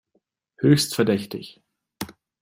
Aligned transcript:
Höchst 0.57 0.95
verdächtig! 0.95 1.61